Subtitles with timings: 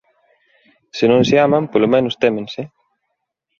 [0.97, 2.61] Se non se aman, polo menos témense.